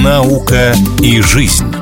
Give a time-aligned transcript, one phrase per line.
[0.00, 0.72] Наука
[1.02, 1.74] и жизнь.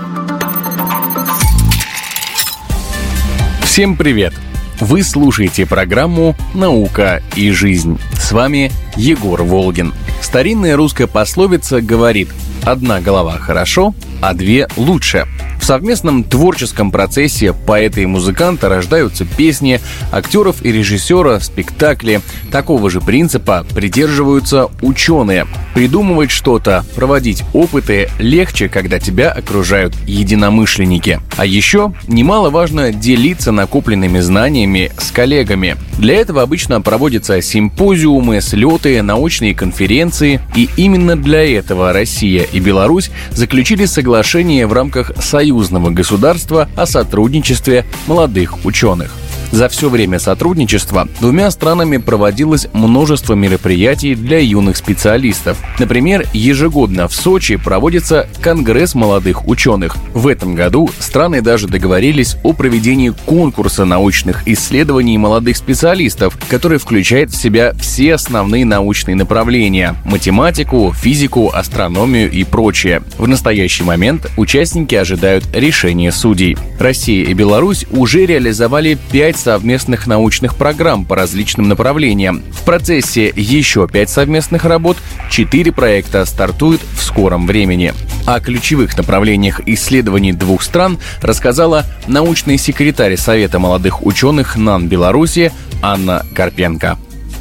[3.63, 4.33] Всем привет!
[4.81, 8.01] Вы слушаете программу «Наука и жизнь».
[8.15, 9.93] С вами Егор Волгин.
[10.23, 12.31] Старинная русская пословица говорит
[12.63, 15.27] «Одна голова хорошо, а две лучше».
[15.69, 22.23] Совместном творческом процессе поэта и музыканта рождаются песни, актеров и режиссера спектакли.
[22.51, 25.47] Такого же принципа придерживаются ученые.
[25.79, 31.21] Придумывать что-то, проводить опыты легче, когда тебя окружают единомышленники.
[31.37, 35.77] А еще немаловажно делиться накопленными знаниями с коллегами.
[35.97, 40.41] Для этого обычно проводятся симпозиумы, слеты, научные конференции.
[40.57, 47.85] И именно для этого Россия и Беларусь заключили соглашение в рамках союзного государства о сотрудничестве
[48.09, 49.13] молодых ученых.
[49.51, 55.59] За все время сотрудничества двумя странами проводилось множество мероприятий для юных специалистов.
[55.79, 59.97] Например, ежегодно в Сочи проводится Конгресс молодых ученых.
[60.13, 67.31] В этом году страны даже договорились о проведении конкурса научных исследований молодых специалистов, который включает
[67.31, 73.03] в себя все основные научные направления– математику, физику, астрономию и прочее.
[73.17, 76.57] В настоящий момент участники ожидают решения судей.
[76.79, 82.43] Россия и Беларусь уже реализовали пять совместных научных программ по различным направлениям.
[82.51, 84.97] В процессе еще пять совместных работ,
[85.31, 87.95] четыре проекта стартуют в скором времени.
[88.27, 96.27] О ключевых направлениях исследований двух стран рассказала научный секретарь Совета молодых ученых НАН Беларуси Анна
[96.35, 96.99] Карпенко.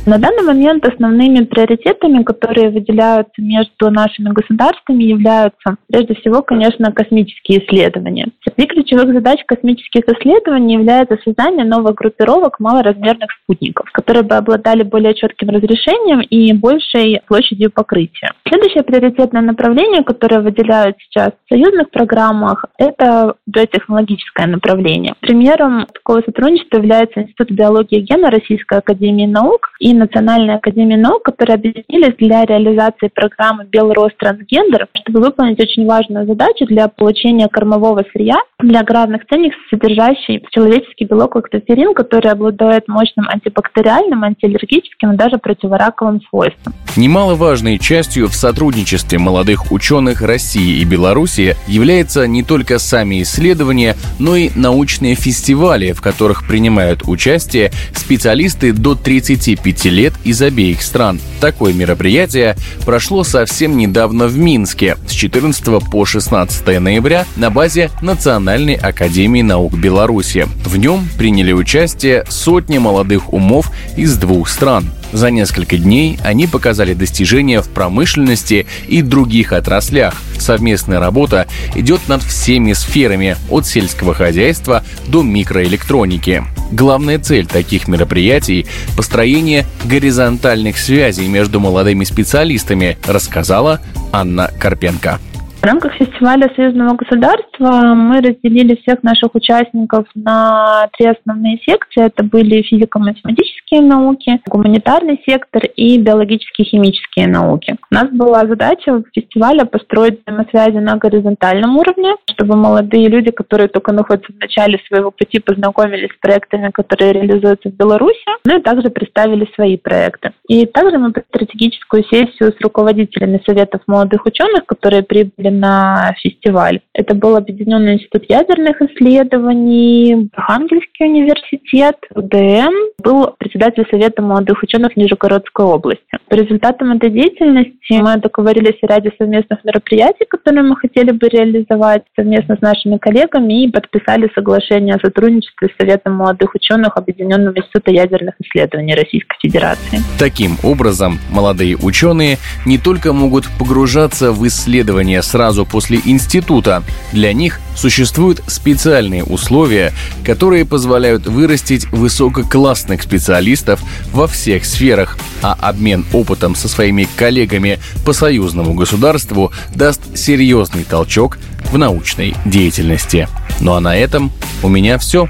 [0.07, 7.59] На данный момент основными приоритетами, которые выделяются между нашими государствами, являются прежде всего, конечно, космические
[7.65, 8.29] исследования.
[8.41, 15.13] Среди ключевых задач космических исследований является создание новых группировок малоразмерных спутников, которые бы обладали более
[15.13, 18.31] четким разрешением и большей площадью покрытия.
[18.47, 25.15] Следующее приоритетное направление, которое выделяют сейчас в союзных программах, это биотехнологическое направление.
[25.19, 31.55] Примером такого сотрудничества является Институт биологии гена Российской академии наук и Национальной академии наук, которые
[31.55, 38.37] объединились для реализации программы «Белрос трансгендер», чтобы выполнить очень важную задачу для получения кормового сырья
[38.59, 46.21] для аграрных ценник, содержащий человеческий белок лактоферин, который обладает мощным антибактериальным, антиаллергическим и даже противораковым
[46.29, 46.73] свойством.
[46.97, 54.35] Немаловажной частью в сотрудничестве молодых ученых России и Беларуси является не только сами исследования, но
[54.35, 61.21] и научные фестивали, в которых принимают участие специалисты до 35 лет из обеих стран.
[61.39, 68.73] Такое мероприятие прошло совсем недавно в Минске с 14 по 16 ноября на базе Национальной
[68.73, 70.47] академии наук Беларуси.
[70.65, 74.89] В нем приняли участие сотни молодых умов из двух стран.
[75.13, 80.15] За несколько дней они показали достижения в промышленности и других отраслях.
[80.37, 86.43] Совместная работа идет над всеми сферами, от сельского хозяйства до микроэлектроники.
[86.71, 88.67] Главная цель таких мероприятий–
[88.97, 93.79] построение горизонтальных связей между молодыми специалистами, рассказала
[94.11, 95.19] Анна Карпенко.
[95.61, 102.05] В рамках фестиваля союзного государства мы разделили всех наших участников на три основные секции.
[102.05, 107.75] Это были физико-математические науки, гуманитарный сектор и биологические-химические науки.
[107.91, 113.91] У нас была задача фестиваля построить взаимосвязи на горизонтальном уровне, чтобы молодые люди, которые только
[113.91, 118.89] находятся в начале своего пути, познакомились с проектами, которые реализуются в Беларуси, ну и также
[118.89, 120.33] представили свои проекты.
[120.47, 126.81] И также мы стратегическую сессию с руководителями Советов молодых ученых, которые прибыли на фестиваль.
[126.93, 132.73] Это был Объединенный институт ядерных исследований, Архангельский университет, УДМ,
[133.03, 136.03] был председатель Совета молодых ученых Нижегородской области.
[136.29, 142.03] По результатам этой деятельности мы договорились о ряде совместных мероприятий, которые мы хотели бы реализовать
[142.15, 147.91] совместно с нашими коллегами и подписали соглашение о сотрудничестве с Советом молодых ученых Объединенного института
[147.91, 149.99] ядерных исследований Российской Федерации.
[150.19, 156.83] Таким образом, молодые ученые не только могут погружаться в исследования сразу после института.
[157.13, 159.93] Для них существуют специальные условия,
[160.25, 163.79] которые позволяют вырастить высококлассных специалистов
[164.11, 171.37] во всех сферах, а обмен опытом со своими коллегами по союзному государству даст серьезный толчок
[171.71, 173.27] в научной деятельности.
[173.59, 174.31] Ну а на этом
[174.63, 175.29] у меня все.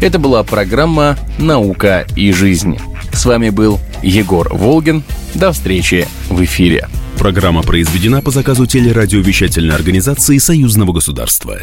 [0.00, 2.78] Это была программа «Наука и жизнь».
[3.12, 5.02] С вами был Егор Волгин.
[5.34, 6.88] До встречи в эфире.
[7.18, 11.58] Программа произведена по заказу телерадиовещательной организации Союзного государства.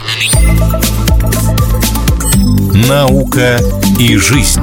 [2.87, 3.59] Наука
[3.99, 4.61] и жизнь.